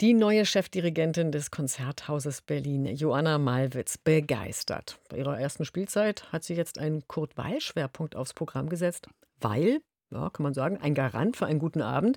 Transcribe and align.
Die 0.00 0.14
neue 0.14 0.46
Chefdirigentin 0.46 1.30
des 1.30 1.50
Konzerthauses 1.50 2.40
Berlin, 2.40 2.86
Joanna 2.86 3.36
Malwitz, 3.36 3.98
begeistert. 3.98 4.98
Bei 5.10 5.18
ihrer 5.18 5.38
ersten 5.38 5.66
Spielzeit 5.66 6.32
hat 6.32 6.42
sie 6.42 6.54
jetzt 6.54 6.78
einen 6.78 7.06
Kurt-Weil-Schwerpunkt 7.06 8.16
aufs 8.16 8.32
Programm 8.32 8.70
gesetzt, 8.70 9.08
weil 9.42 9.82
ja, 10.10 10.30
kann 10.30 10.42
man 10.42 10.54
sagen, 10.54 10.78
ein 10.80 10.94
Garant 10.94 11.36
für 11.36 11.46
einen 11.46 11.58
guten 11.58 11.82
Abend. 11.82 12.16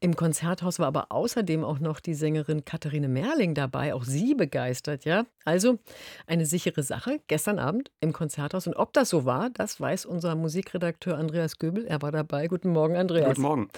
Im 0.00 0.16
Konzerthaus 0.16 0.78
war 0.78 0.86
aber 0.86 1.06
außerdem 1.10 1.64
auch 1.64 1.80
noch 1.80 2.00
die 2.00 2.14
Sängerin 2.14 2.64
Katharine 2.64 3.08
Merling 3.08 3.54
dabei, 3.54 3.94
auch 3.94 4.04
sie 4.04 4.34
begeistert, 4.34 5.04
ja. 5.04 5.26
Also 5.44 5.78
eine 6.26 6.46
sichere 6.46 6.82
Sache 6.82 7.20
gestern 7.26 7.58
Abend 7.58 7.90
im 8.00 8.12
Konzerthaus. 8.12 8.66
Und 8.66 8.76
ob 8.76 8.92
das 8.92 9.10
so 9.10 9.24
war, 9.24 9.50
das 9.50 9.80
weiß 9.80 10.06
unser 10.06 10.34
Musikredakteur 10.36 11.18
Andreas 11.18 11.58
Göbel. 11.58 11.86
Er 11.86 12.02
war 12.02 12.12
dabei. 12.12 12.46
Guten 12.46 12.70
Morgen, 12.70 12.96
Andreas. 12.96 13.28
Guten 13.28 13.42
Morgen. 13.42 13.68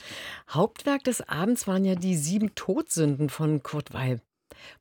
Hauptwerk 0.50 1.04
des 1.04 1.26
Abends 1.28 1.66
waren 1.66 1.84
ja 1.84 1.94
die 1.94 2.16
sieben 2.16 2.54
Todsünden 2.54 3.28
von 3.28 3.62
Kurt 3.62 3.94
Weil. 3.94 4.20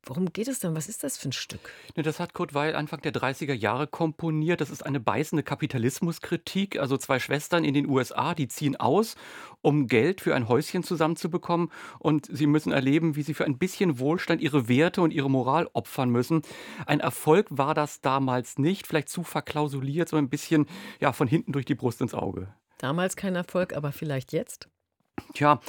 Worum 0.04 0.32
geht 0.32 0.48
es 0.48 0.60
denn? 0.60 0.76
Was 0.76 0.88
ist 0.88 1.04
das 1.04 1.18
für 1.18 1.30
ein 1.30 1.34
Stück? 1.34 1.72
Ne, 1.96 2.04
das 2.04 2.20
hat 2.20 2.34
Kurt 2.34 2.54
Weil 2.54 2.76
Anfang 2.76 3.02
der 3.02 3.14
30er 3.14 3.54
Jahre 3.54 3.88
komponiert. 3.88 4.62
Das 4.62 4.70
ist 4.70 4.86
eine 4.86 5.00
beißende 5.00 5.44
Kapitalismuskritik. 5.44 6.80
Also 6.80 6.98
zwei 6.98 7.20
Schwestern 7.20 7.64
in 7.64 7.74
den 7.74 7.88
USA, 7.88 8.34
die 8.34 8.48
ziehen 8.48 8.76
aus, 8.76 9.16
um 9.62 9.88
Geld 9.88 10.22
für 10.22 10.36
ein 10.36 10.48
Häuschen 10.48 10.84
zusammenzubekommen. 10.84 11.72
Und 12.00 12.28
sie 12.32 12.48
müssen 12.48 12.72
erleben, 12.72 13.16
wie 13.16 13.24
sie 13.24 13.34
für 13.34 13.46
ein 13.46 13.58
bisschen 13.58 14.00
Wohlstand 14.00 14.42
ihre 14.42 14.68
Werte 14.68 15.02
und 15.02 15.12
ihre 15.12 15.30
Moral 15.30 15.70
opfern 15.74 16.10
müssen. 16.10 16.42
Ein 16.86 17.00
Erfolg 17.00 17.48
war 17.50 17.74
das 17.74 18.02
damals 18.02 18.58
nicht. 18.58 18.88
Vielleicht 18.88 19.10
zu 19.10 19.24
verklausuliert, 19.24 20.10
so 20.10 20.18
ein 20.18 20.30
bisschen 20.30 20.68
ja, 21.00 21.14
von 21.14 21.28
hinten 21.28 21.52
durch 21.52 21.66
die 21.66 21.76
Brust 21.76 22.02
ins 22.02 22.14
Auge. 22.14 22.54
Damals 22.78 23.16
kein 23.16 23.36
Erfolg, 23.36 23.76
aber 23.76 23.92
vielleicht 23.92 24.34
jetzt? 24.34 24.70
Tja, 25.34 25.60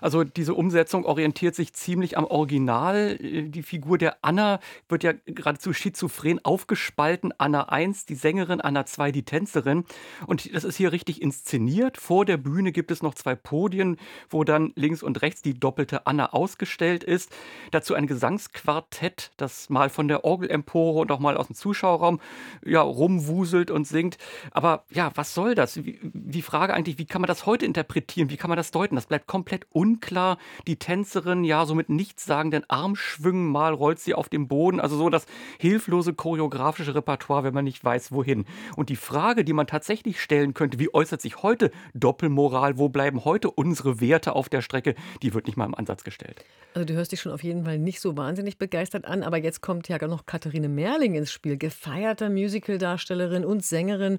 also 0.00 0.24
diese 0.24 0.54
Umsetzung 0.54 1.04
orientiert 1.04 1.54
sich 1.54 1.72
ziemlich 1.72 2.16
am 2.16 2.24
Original. 2.24 3.18
Äh, 3.20 3.48
die 3.48 3.62
Figur 3.62 3.98
der 3.98 4.18
Anna 4.22 4.60
wird 4.88 5.04
ja 5.04 5.12
geradezu 5.26 5.72
schizophren 5.72 6.44
aufgespalten. 6.44 7.32
Anna 7.38 7.68
1, 7.68 8.06
die 8.06 8.14
Sängerin, 8.14 8.60
Anna 8.60 8.86
2, 8.86 9.12
die 9.12 9.24
Tänzerin. 9.24 9.84
Und 10.26 10.54
das 10.54 10.64
ist 10.64 10.76
hier 10.76 10.92
richtig 10.92 11.22
inszeniert. 11.22 11.96
Vor 11.96 12.24
der 12.24 12.36
Bühne 12.36 12.72
gibt 12.72 12.90
es 12.90 13.02
noch 13.02 13.14
zwei 13.14 13.34
Podien, 13.34 13.96
wo 14.28 14.44
dann 14.44 14.72
links 14.76 15.02
und 15.02 15.22
rechts 15.22 15.42
die 15.42 15.58
doppelte 15.58 16.06
Anna 16.06 16.32
ausgestellt 16.32 17.02
ist. 17.02 17.34
Dazu 17.70 17.94
ein 17.94 18.06
Gesangsquartett, 18.06 19.32
das 19.36 19.70
mal 19.70 19.88
von 19.88 20.08
der 20.08 20.24
Orgelempore 20.24 21.00
und 21.00 21.10
auch 21.10 21.20
mal 21.20 21.36
aus 21.36 21.46
dem 21.46 21.56
Zuschauerraum 21.56 22.20
ja, 22.64 22.80
rumwuselt 22.80 23.70
und 23.70 23.86
singt. 23.86 24.18
Aber 24.50 24.84
ja, 24.90 25.10
was 25.14 25.34
soll 25.34 25.54
das? 25.54 25.80
Die 25.82 26.42
Frage 26.42 26.74
eigentlich, 26.74 26.98
wie 26.98 27.06
kann 27.06 27.20
man 27.20 27.28
das 27.28 27.46
heute 27.46 27.66
interpretieren? 27.66 28.30
Wie 28.30 28.36
kann 28.36 28.48
man 28.48 28.56
das 28.56 28.70
deuten? 28.70 28.95
Das 28.96 29.06
bleibt 29.06 29.26
komplett 29.26 29.66
unklar. 29.70 30.38
Die 30.66 30.76
Tänzerin, 30.76 31.44
ja, 31.44 31.66
so 31.66 31.74
mit 31.74 31.88
nichtssagenden 31.88 32.64
Armschwüngen, 32.68 33.46
mal 33.46 33.72
rollt 33.72 34.00
sie 34.00 34.14
auf 34.14 34.28
dem 34.28 34.48
Boden. 34.48 34.80
Also 34.80 34.96
so 34.96 35.10
das 35.10 35.26
hilflose 35.58 36.14
choreografische 36.14 36.94
Repertoire, 36.94 37.44
wenn 37.44 37.54
man 37.54 37.64
nicht 37.64 37.84
weiß, 37.84 38.12
wohin. 38.12 38.44
Und 38.76 38.88
die 38.88 38.96
Frage, 38.96 39.44
die 39.44 39.52
man 39.52 39.66
tatsächlich 39.66 40.20
stellen 40.20 40.54
könnte, 40.54 40.78
wie 40.78 40.92
äußert 40.92 41.20
sich 41.20 41.42
heute 41.42 41.70
Doppelmoral? 41.94 42.78
Wo 42.78 42.88
bleiben 42.88 43.24
heute 43.24 43.50
unsere 43.50 44.00
Werte 44.00 44.34
auf 44.34 44.48
der 44.48 44.62
Strecke? 44.62 44.94
Die 45.22 45.34
wird 45.34 45.46
nicht 45.46 45.56
mal 45.56 45.66
im 45.66 45.74
Ansatz 45.74 46.04
gestellt. 46.04 46.44
Also 46.74 46.84
du 46.84 46.94
hörst 46.94 47.12
dich 47.12 47.20
schon 47.20 47.32
auf 47.32 47.42
jeden 47.42 47.64
Fall 47.64 47.78
nicht 47.78 48.00
so 48.00 48.16
wahnsinnig 48.16 48.58
begeistert 48.58 49.06
an, 49.06 49.22
aber 49.22 49.38
jetzt 49.38 49.62
kommt 49.62 49.88
ja 49.88 49.96
noch 50.06 50.26
Katharine 50.26 50.68
Merling 50.68 51.14
ins 51.14 51.32
Spiel, 51.32 51.56
gefeierte 51.56 52.28
Musicaldarstellerin 52.28 53.44
und 53.44 53.64
Sängerin. 53.64 54.18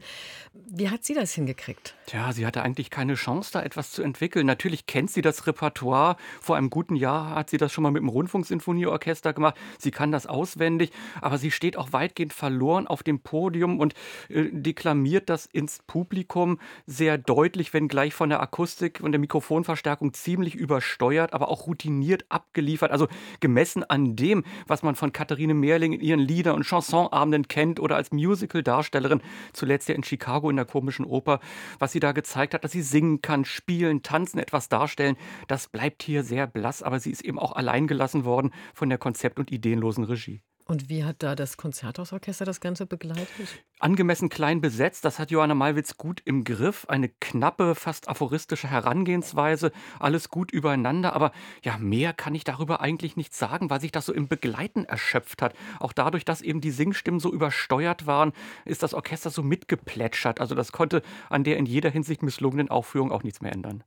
Wie 0.54 0.90
hat 0.90 1.04
sie 1.04 1.14
das 1.14 1.34
hingekriegt? 1.34 1.94
Tja, 2.08 2.32
sie 2.34 2.46
hatte 2.46 2.64
eigentlich 2.64 2.90
keine 2.90 3.14
Chance, 3.14 3.52
da 3.54 3.62
etwas 3.62 3.92
zu 3.92 4.02
entwickeln. 4.02 4.46
Natürlich 4.46 4.67
Natürlich 4.68 4.86
kennt 4.86 5.10
sie 5.12 5.22
das 5.22 5.48
Repertoire. 5.48 6.18
Vor 6.42 6.58
einem 6.58 6.70
guten 6.70 6.98
Jahr 6.98 7.36
hat 7.36 7.50
sie 7.50 7.56
das 7.56 7.72
schon 7.72 7.84
mal 7.84 7.92
mit 7.92 8.02
dem 8.02 8.10
Rundfunksinfonieorchester 8.10 9.32
gemacht. 9.32 9.56
Sie 9.78 9.92
kann 9.92 10.12
das 10.12 10.28
auswendig, 10.28 10.92
aber 11.22 11.38
sie 11.38 11.52
steht 11.52 11.78
auch 11.78 11.94
weitgehend 11.94 12.34
verloren 12.34 12.86
auf 12.86 13.02
dem 13.02 13.22
Podium 13.22 13.80
und 13.80 13.94
äh, 14.28 14.50
deklamiert 14.52 15.30
das 15.30 15.46
ins 15.46 15.80
Publikum 15.88 16.60
sehr 16.86 17.18
deutlich, 17.18 17.74
wenn 17.74 17.88
gleich 17.88 18.14
von 18.14 18.28
der 18.28 18.42
Akustik 18.42 19.00
und 19.02 19.14
der 19.14 19.20
Mikrofonverstärkung 19.20 20.14
ziemlich 20.14 20.54
übersteuert, 20.54 21.32
aber 21.32 21.48
auch 21.48 21.68
routiniert 21.68 22.26
abgeliefert. 22.28 22.92
Also 22.92 23.08
gemessen 23.40 23.86
an 23.86 24.18
dem, 24.18 24.44
was 24.68 24.84
man 24.84 24.96
von 24.96 25.14
Katharine 25.14 25.54
Mehrling 25.54 25.94
in 25.94 26.02
ihren 26.02 26.20
Lieder- 26.20 26.56
und 26.56 26.66
Chansonabenden 26.66 27.48
kennt 27.48 27.80
oder 27.80 27.96
als 27.96 28.12
Musical-Darstellerin, 28.12 29.22
zuletzt 29.54 29.88
ja 29.88 29.96
in 29.96 30.04
Chicago 30.04 30.50
in 30.50 30.58
der 30.58 30.66
komischen 30.66 31.06
Oper, 31.06 31.40
was 31.80 31.94
sie 31.94 32.02
da 32.02 32.12
gezeigt 32.12 32.54
hat, 32.54 32.66
dass 32.66 32.74
sie 32.74 32.82
singen 32.82 33.22
kann, 33.22 33.46
spielen, 33.46 34.04
tanzen, 34.04 34.40
etwas 34.40 34.57
etwas 34.58 34.70
darstellen, 34.70 35.18
das 35.48 35.68
bleibt 35.68 36.02
hier 36.02 36.24
sehr 36.24 36.48
blass, 36.48 36.82
aber 36.82 37.00
sie 37.00 37.12
ist 37.12 37.24
eben 37.24 37.38
auch 37.38 37.52
allein 37.52 37.86
gelassen 37.86 38.26
worden 38.26 38.52
von 38.74 38.90
der 38.90 38.98
konzept- 38.98 39.38
und 39.38 39.52
ideenlosen 39.52 40.04
Regie. 40.04 40.42
Und 40.66 40.90
wie 40.90 41.06
hat 41.06 41.24
da 41.24 41.34
das 41.36 41.56
Konzerthausorchester 41.56 42.44
das 42.44 42.60
Ganze 42.60 42.86
begleitet? 42.86 43.64
Angemessen 43.80 44.28
klein 44.28 44.60
besetzt, 44.60 45.06
das 45.06 45.18
hat 45.18 45.32
Johanna 45.32 45.54
Malwitz 45.54 45.96
gut 45.96 46.22
im 46.26 46.44
Griff. 46.44 46.86
Eine 46.90 47.08
knappe, 47.08 47.74
fast 47.74 48.10
aphoristische 48.10 48.70
Herangehensweise, 48.70 49.72
alles 49.98 50.30
gut 50.30 50.52
übereinander. 50.52 51.14
Aber 51.14 51.32
ja, 51.64 51.78
mehr 51.78 52.12
kann 52.12 52.36
ich 52.36 52.44
darüber 52.44 52.82
eigentlich 52.82 53.16
nicht 53.16 53.34
sagen, 53.34 53.70
weil 53.70 53.80
sich 53.80 53.94
das 53.94 54.08
so 54.08 54.14
im 54.14 54.28
Begleiten 54.28 54.84
erschöpft 54.84 55.42
hat. 55.42 55.54
Auch 55.80 55.94
dadurch, 55.94 56.26
dass 56.26 56.42
eben 56.42 56.60
die 56.60 56.72
Singstimmen 56.72 57.22
so 57.22 57.32
übersteuert 57.32 58.06
waren, 58.06 58.34
ist 58.66 58.84
das 58.84 58.94
Orchester 58.94 59.30
so 59.30 59.44
mitgeplätschert. 59.44 60.42
Also 60.42 60.54
das 60.54 60.74
konnte 60.74 61.02
an 61.30 61.46
der 61.46 61.56
in 61.58 61.66
jeder 61.66 61.92
Hinsicht 61.92 62.24
misslungenen 62.24 62.70
Aufführung 62.70 63.14
auch 63.14 63.24
nichts 63.24 63.40
mehr 63.40 63.54
ändern. 63.54 63.86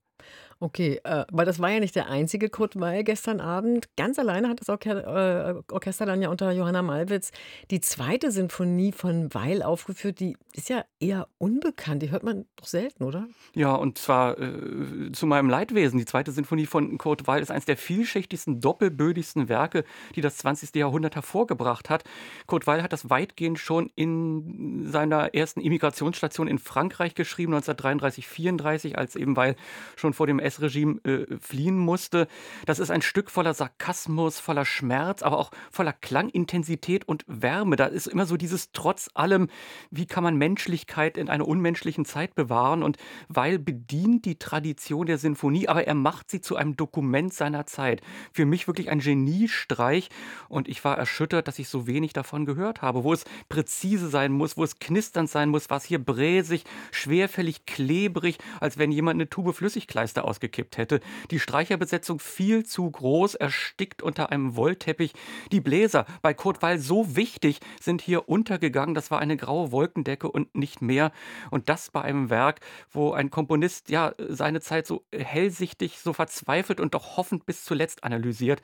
Okay, 0.62 1.00
äh, 1.04 1.25
weil 1.32 1.47
das 1.47 1.59
war 1.59 1.71
ja 1.71 1.81
nicht 1.81 1.97
der 1.97 2.10
einzige 2.10 2.50
Kurt 2.50 2.78
Weil 2.78 3.03
gestern 3.03 3.41
Abend. 3.41 3.88
Ganz 3.97 4.19
alleine 4.19 4.50
hat 4.50 4.60
das 4.60 4.69
Orche 4.69 4.91
äh, 4.91 5.72
Orchester 5.72 6.04
dann 6.04 6.21
ja 6.21 6.28
unter 6.28 6.53
Johanna 6.53 6.82
Malwitz 6.82 7.32
die 7.71 7.81
zweite 7.81 8.31
Sinfonie 8.31 8.93
von 8.93 9.32
Weil 9.32 9.62
aufgeführt. 9.62 10.20
Die 10.20 10.37
ist 10.53 10.69
ja 10.69 10.84
eher 11.00 11.28
unbekannt. 11.38 12.03
Die 12.03 12.10
hört 12.10 12.25
man 12.25 12.44
doch 12.56 12.66
selten, 12.66 13.04
oder? 13.04 13.26
Ja, 13.54 13.75
und 13.75 13.97
zwar 13.97 14.38
äh, 14.38 15.10
zu 15.12 15.26
meinem 15.26 15.49
Leidwesen. 15.49 15.99
Die 15.99 16.04
zweite 16.04 16.31
Sinfonie 16.31 16.66
von 16.66 16.99
Kurt 16.99 17.26
Weil 17.26 17.41
ist 17.41 17.50
eines 17.50 17.65
der 17.65 17.78
vielschichtigsten, 17.78 18.60
doppelbödigsten 18.60 19.49
Werke, 19.49 19.84
die 20.15 20.20
das 20.20 20.37
20. 20.37 20.75
Jahrhundert 20.75 21.15
hervorgebracht 21.15 21.88
hat. 21.88 22.04
Kurt 22.47 22.66
Weil 22.66 22.82
hat 22.82 22.93
das 22.93 23.09
weitgehend 23.09 23.59
schon 23.59 23.91
in 23.94 24.87
seiner 24.87 25.34
ersten 25.34 25.62
Immigrationsstation 25.62 26.49
in 26.49 26.59
Frankreich 26.59 27.15
geschrieben, 27.15 27.54
1933, 27.54 28.28
34, 28.28 28.99
als 28.99 29.16
eben 29.16 29.37
Weil 29.37 29.56
schon 29.97 30.12
vor 30.12 30.26
dem 30.26 30.38
NS-Regime 30.50 31.00
äh, 31.05 31.38
fliehen 31.38 31.77
musste. 31.77 32.27
Das 32.66 32.78
ist 32.78 32.91
ein 32.91 33.03
Stück 33.03 33.31
voller 33.31 33.55
Sarkasmus, 33.55 34.41
voller 34.41 34.65
Schmerz, 34.65 35.22
aber 35.22 35.38
auch 35.38 35.50
voller 35.71 35.93
Klangintensität 35.93 37.06
und 37.06 37.25
Wärme. 37.27 37.77
Da 37.77 37.87
ist 37.87 38.06
immer 38.06 38.27
so 38.27 38.37
dieses 38.37 38.72
trotz 38.72 39.09
allem, 39.15 39.49
wie 39.91 40.06
kann 40.06 40.25
man 40.25 40.37
Menschlichkeit 40.37 41.16
in 41.16 41.28
einer 41.28 41.47
unmenschlichen 41.47 42.05
Zeit 42.05 42.34
bewahren? 42.34 42.83
Und 42.83 42.97
weil 43.28 43.59
bedient 43.59 44.25
die 44.25 44.38
Tradition 44.38 45.06
der 45.06 45.19
Sinfonie, 45.19 45.69
aber 45.69 45.87
er 45.87 45.94
macht 45.94 46.31
sie 46.31 46.41
zu 46.41 46.56
einem 46.56 46.77
Dokument 46.77 47.32
seiner 47.32 47.67
Zeit. 47.67 48.03
Für 48.32 48.47
mich 48.47 48.67
wirklich 48.67 48.91
ein 48.91 49.00
Geniestreich 49.00 50.09
und 50.49 50.69
ich 50.69 50.84
war 50.84 50.99
erschüttert, 50.99 51.49
dass 51.49 51.59
ich 51.59 51.69
so 51.69 51.87
wenig 51.87 52.12
davon 52.12 52.44
gehört 52.44 52.82
habe, 52.82 53.05
wo 53.05 53.12
es 53.12 53.25
präzise 53.49 54.09
sein 54.09 54.32
muss, 54.32 54.56
wo 54.56 54.65
es 54.65 54.78
knisternd 54.78 55.31
sein 55.31 55.49
muss, 55.49 55.71
was 55.71 55.84
hier 55.84 56.03
bräsig, 56.03 56.65
schwerfällig, 56.91 57.67
klebrig, 57.67 58.38
als 58.61 58.78
wenn 58.78 58.93
jemand 58.93 59.17
eine 59.17 59.28
Tube 59.28 59.55
Flüssigkleister 59.55 60.25
aus 60.25 60.40
ausgekippt 60.41 60.78
hätte. 60.78 61.01
Die 61.31 61.39
Streicherbesetzung 61.39 62.19
viel 62.19 62.65
zu 62.65 62.91
groß, 62.91 63.34
erstickt 63.34 64.03
unter 64.03 64.31
einem 64.31 64.56
Wollteppich. 64.56 65.12
Die 65.53 65.61
Bläser, 65.61 66.06
bei 66.23 66.34
Kurt 66.34 66.62
Weil 66.62 66.78
so 66.78 67.15
wichtig, 67.17 67.61
sind 67.81 68.01
hier 68.01 68.28
untergegangen. 68.28 68.95
Das 68.95 69.11
war 69.11 69.19
eine 69.19 69.37
graue 69.37 69.71
Wolkendecke 69.73 70.31
und 70.31 70.55
nicht 70.55 70.81
mehr. 70.81 71.12
Und 71.50 71.69
das 71.69 71.91
bei 71.91 72.03
einem 72.03 72.31
Werk, 72.31 72.61
wo 72.91 73.12
ein 73.12 73.31
Komponist 73.31 73.91
ja 73.91 74.15
seine 74.19 74.61
Zeit 74.61 74.87
so 74.87 75.05
hellsichtig, 75.12 75.99
so 75.99 76.12
verzweifelt 76.12 76.81
und 76.81 76.95
doch 76.95 77.17
hoffend 77.17 77.47
bis 77.47 77.65
zuletzt 77.65 78.05
analysiert. 78.05 78.62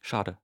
Schade. 0.00 0.36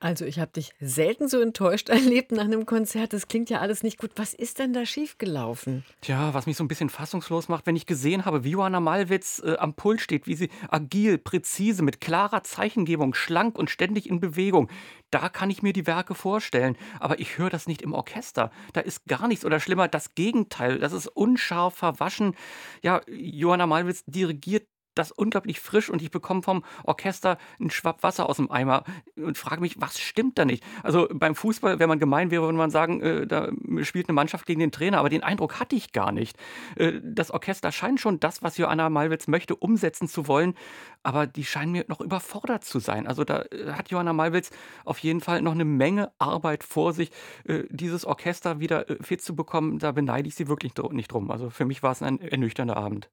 Also, 0.00 0.24
ich 0.24 0.38
habe 0.38 0.52
dich 0.52 0.72
selten 0.80 1.28
so 1.28 1.40
enttäuscht 1.40 1.88
erlebt 1.90 2.32
nach 2.32 2.44
einem 2.44 2.66
Konzert. 2.66 3.12
Das 3.12 3.28
klingt 3.28 3.50
ja 3.50 3.60
alles 3.60 3.82
nicht 3.82 3.98
gut. 3.98 4.12
Was 4.16 4.34
ist 4.34 4.58
denn 4.58 4.72
da 4.72 4.86
schiefgelaufen? 4.86 5.84
Tja, 6.00 6.34
was 6.34 6.46
mich 6.46 6.56
so 6.56 6.64
ein 6.64 6.68
bisschen 6.68 6.90
fassungslos 6.90 7.48
macht, 7.48 7.66
wenn 7.66 7.76
ich 7.76 7.86
gesehen 7.86 8.24
habe, 8.24 8.44
wie 8.44 8.50
Johanna 8.50 8.80
Malwitz 8.80 9.42
äh, 9.44 9.56
am 9.56 9.74
Pult 9.74 10.00
steht, 10.00 10.26
wie 10.26 10.34
sie 10.34 10.50
agil, 10.68 11.18
präzise, 11.18 11.82
mit 11.82 12.00
klarer 12.00 12.42
Zeichengebung, 12.42 13.14
schlank 13.14 13.58
und 13.58 13.70
ständig 13.70 14.08
in 14.08 14.20
Bewegung. 14.20 14.70
Da 15.10 15.28
kann 15.28 15.50
ich 15.50 15.62
mir 15.62 15.72
die 15.72 15.86
Werke 15.86 16.14
vorstellen, 16.14 16.76
aber 16.98 17.20
ich 17.20 17.38
höre 17.38 17.50
das 17.50 17.68
nicht 17.68 17.82
im 17.82 17.92
Orchester. 17.92 18.50
Da 18.72 18.80
ist 18.80 19.06
gar 19.06 19.28
nichts 19.28 19.44
oder 19.44 19.60
schlimmer, 19.60 19.86
das 19.86 20.14
Gegenteil. 20.14 20.80
Das 20.80 20.92
ist 20.92 21.06
unscharf 21.06 21.74
verwaschen. 21.74 22.34
Ja, 22.82 23.00
Johanna 23.06 23.66
Malwitz 23.66 24.04
dirigiert 24.06 24.66
das 24.94 25.12
unglaublich 25.12 25.60
frisch 25.60 25.90
und 25.90 26.02
ich 26.02 26.10
bekomme 26.10 26.42
vom 26.42 26.64
Orchester 26.84 27.38
einen 27.60 27.70
Schwapp 27.70 28.02
Wasser 28.02 28.28
aus 28.28 28.36
dem 28.36 28.50
Eimer 28.50 28.84
und 29.16 29.38
frage 29.38 29.60
mich, 29.60 29.80
was 29.80 29.98
stimmt 29.98 30.38
da 30.38 30.44
nicht? 30.44 30.64
Also 30.82 31.08
beim 31.12 31.34
Fußball, 31.34 31.78
wenn 31.78 31.88
man 31.88 31.98
gemein 31.98 32.30
wäre, 32.30 32.42
würde 32.42 32.58
man 32.58 32.70
sagen, 32.70 33.00
äh, 33.00 33.26
da 33.26 33.50
spielt 33.82 34.08
eine 34.08 34.14
Mannschaft 34.14 34.46
gegen 34.46 34.60
den 34.60 34.72
Trainer, 34.72 34.98
aber 34.98 35.08
den 35.08 35.22
Eindruck 35.22 35.60
hatte 35.60 35.76
ich 35.76 35.92
gar 35.92 36.12
nicht. 36.12 36.36
Äh, 36.76 37.00
das 37.02 37.30
Orchester 37.30 37.72
scheint 37.72 38.00
schon 38.00 38.20
das, 38.20 38.42
was 38.42 38.56
Joanna 38.56 38.90
Malwitz 38.90 39.26
möchte, 39.28 39.56
umsetzen 39.56 40.08
zu 40.08 40.28
wollen, 40.28 40.54
aber 41.02 41.26
die 41.26 41.44
scheinen 41.44 41.72
mir 41.72 41.84
noch 41.88 42.00
überfordert 42.00 42.64
zu 42.64 42.78
sein. 42.78 43.06
Also 43.06 43.24
da 43.24 43.42
äh, 43.42 43.72
hat 43.72 43.90
Johanna 43.90 44.12
Malwitz 44.12 44.50
auf 44.84 44.98
jeden 44.98 45.20
Fall 45.20 45.42
noch 45.42 45.52
eine 45.52 45.64
Menge 45.64 46.12
Arbeit 46.18 46.64
vor 46.64 46.92
sich, 46.92 47.10
äh, 47.44 47.64
dieses 47.70 48.04
Orchester 48.04 48.60
wieder 48.60 48.88
äh, 48.88 49.02
fit 49.02 49.22
zu 49.22 49.34
bekommen. 49.36 49.78
Da 49.78 49.92
beneide 49.92 50.28
ich 50.28 50.34
sie 50.34 50.48
wirklich 50.48 50.72
nicht 50.92 51.12
drum. 51.12 51.30
Also 51.30 51.50
für 51.50 51.64
mich 51.64 51.82
war 51.82 51.92
es 51.92 52.02
ein 52.02 52.20
ernüchternder 52.20 52.76
Abend. 52.76 53.02